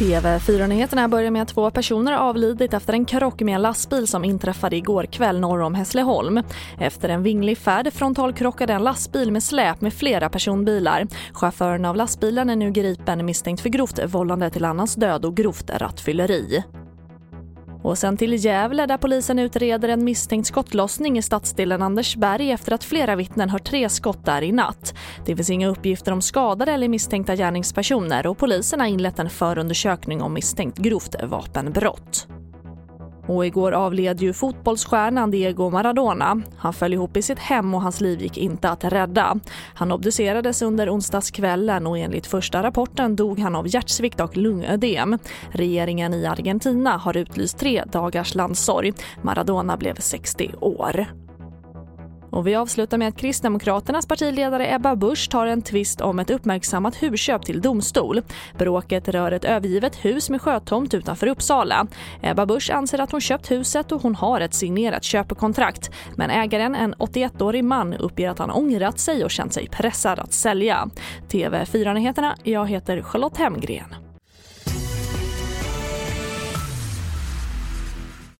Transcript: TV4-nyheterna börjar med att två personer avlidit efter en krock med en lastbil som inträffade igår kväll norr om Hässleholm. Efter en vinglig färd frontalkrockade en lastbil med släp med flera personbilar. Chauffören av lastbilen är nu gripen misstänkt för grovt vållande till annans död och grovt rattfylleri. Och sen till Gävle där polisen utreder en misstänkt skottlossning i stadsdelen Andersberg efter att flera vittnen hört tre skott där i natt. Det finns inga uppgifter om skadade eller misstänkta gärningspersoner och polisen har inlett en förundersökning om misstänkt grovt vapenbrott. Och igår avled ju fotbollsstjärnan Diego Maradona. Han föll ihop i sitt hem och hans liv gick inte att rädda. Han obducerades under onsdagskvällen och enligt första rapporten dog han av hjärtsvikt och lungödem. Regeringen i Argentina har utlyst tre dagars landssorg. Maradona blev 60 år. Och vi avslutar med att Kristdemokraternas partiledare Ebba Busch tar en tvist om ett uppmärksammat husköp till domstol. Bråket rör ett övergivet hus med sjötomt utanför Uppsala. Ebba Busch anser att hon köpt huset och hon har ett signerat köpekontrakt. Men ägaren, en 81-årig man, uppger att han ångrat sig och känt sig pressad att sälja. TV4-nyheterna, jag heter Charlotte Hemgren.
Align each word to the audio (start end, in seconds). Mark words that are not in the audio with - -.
TV4-nyheterna 0.00 1.08
börjar 1.08 1.30
med 1.30 1.42
att 1.42 1.48
två 1.48 1.70
personer 1.70 2.12
avlidit 2.12 2.74
efter 2.74 2.92
en 2.92 3.04
krock 3.04 3.40
med 3.40 3.54
en 3.54 3.62
lastbil 3.62 4.06
som 4.06 4.24
inträffade 4.24 4.76
igår 4.76 5.04
kväll 5.04 5.40
norr 5.40 5.60
om 5.60 5.74
Hässleholm. 5.74 6.42
Efter 6.78 7.08
en 7.08 7.22
vinglig 7.22 7.58
färd 7.58 7.92
frontalkrockade 7.92 8.72
en 8.72 8.84
lastbil 8.84 9.32
med 9.32 9.42
släp 9.42 9.80
med 9.80 9.94
flera 9.94 10.28
personbilar. 10.28 11.06
Chauffören 11.32 11.84
av 11.84 11.96
lastbilen 11.96 12.50
är 12.50 12.56
nu 12.56 12.70
gripen 12.70 13.26
misstänkt 13.26 13.60
för 13.60 13.68
grovt 13.68 13.98
vållande 14.06 14.50
till 14.50 14.64
annans 14.64 14.94
död 14.94 15.24
och 15.24 15.36
grovt 15.36 15.70
rattfylleri. 15.70 16.62
Och 17.82 17.98
sen 17.98 18.16
till 18.16 18.44
Gävle 18.44 18.86
där 18.86 18.96
polisen 18.96 19.38
utreder 19.38 19.88
en 19.88 20.04
misstänkt 20.04 20.46
skottlossning 20.46 21.18
i 21.18 21.22
stadsdelen 21.22 21.82
Andersberg 21.82 22.50
efter 22.50 22.72
att 22.72 22.84
flera 22.84 23.16
vittnen 23.16 23.50
hört 23.50 23.64
tre 23.64 23.88
skott 23.88 24.24
där 24.24 24.42
i 24.42 24.52
natt. 24.52 24.94
Det 25.26 25.36
finns 25.36 25.50
inga 25.50 25.68
uppgifter 25.68 26.12
om 26.12 26.22
skadade 26.22 26.72
eller 26.72 26.88
misstänkta 26.88 27.36
gärningspersoner 27.36 28.26
och 28.26 28.38
polisen 28.38 28.80
har 28.80 28.86
inlett 28.86 29.18
en 29.18 29.30
förundersökning 29.30 30.22
om 30.22 30.34
misstänkt 30.34 30.78
grovt 30.78 31.14
vapenbrott. 31.22 32.28
Och 33.30 33.46
igår 33.46 33.72
avled 33.72 34.22
ju 34.22 34.32
fotbollsstjärnan 34.32 35.30
Diego 35.30 35.70
Maradona. 35.70 36.42
Han 36.56 36.72
föll 36.72 36.92
ihop 36.92 37.16
i 37.16 37.22
sitt 37.22 37.38
hem 37.38 37.74
och 37.74 37.82
hans 37.82 38.00
liv 38.00 38.22
gick 38.22 38.38
inte 38.38 38.70
att 38.70 38.84
rädda. 38.84 39.40
Han 39.74 39.92
obducerades 39.92 40.62
under 40.62 40.94
onsdagskvällen 40.94 41.86
och 41.86 41.98
enligt 41.98 42.26
första 42.26 42.62
rapporten 42.62 43.16
dog 43.16 43.38
han 43.38 43.56
av 43.56 43.74
hjärtsvikt 43.74 44.20
och 44.20 44.36
lungödem. 44.36 45.18
Regeringen 45.50 46.14
i 46.14 46.26
Argentina 46.26 46.96
har 46.96 47.16
utlyst 47.16 47.58
tre 47.58 47.84
dagars 47.92 48.34
landssorg. 48.34 48.92
Maradona 49.22 49.76
blev 49.76 49.94
60 49.94 50.50
år. 50.60 51.06
Och 52.30 52.46
vi 52.46 52.54
avslutar 52.54 52.98
med 52.98 53.08
att 53.08 53.16
Kristdemokraternas 53.16 54.06
partiledare 54.06 54.74
Ebba 54.74 54.96
Busch 54.96 55.30
tar 55.30 55.46
en 55.46 55.62
tvist 55.62 56.00
om 56.00 56.18
ett 56.18 56.30
uppmärksammat 56.30 57.02
husköp 57.02 57.44
till 57.44 57.60
domstol. 57.60 58.22
Bråket 58.58 59.08
rör 59.08 59.32
ett 59.32 59.44
övergivet 59.44 60.04
hus 60.04 60.30
med 60.30 60.42
sjötomt 60.42 60.94
utanför 60.94 61.26
Uppsala. 61.26 61.86
Ebba 62.22 62.46
Busch 62.46 62.70
anser 62.70 62.98
att 63.00 63.12
hon 63.12 63.20
köpt 63.20 63.50
huset 63.50 63.92
och 63.92 64.02
hon 64.02 64.14
har 64.14 64.40
ett 64.40 64.54
signerat 64.54 65.04
köpekontrakt. 65.04 65.90
Men 66.16 66.30
ägaren, 66.30 66.74
en 66.74 66.94
81-årig 66.94 67.64
man, 67.64 67.94
uppger 67.94 68.30
att 68.30 68.38
han 68.38 68.50
ångrat 68.50 68.98
sig 68.98 69.24
och 69.24 69.30
känt 69.30 69.52
sig 69.52 69.68
pressad 69.68 70.18
att 70.18 70.32
sälja. 70.32 70.88
TV4-nyheterna, 71.28 72.36
jag 72.44 72.68
heter 72.68 73.02
Charlotte 73.02 73.36
Hemgren. 73.36 73.99